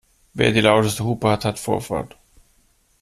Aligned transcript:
Wer 0.33 0.51
die 0.51 0.61
lauteste 0.61 1.03
Hupe 1.03 1.29
hat, 1.29 1.45
hat 1.45 1.59
Vorfahrt. 1.59 2.17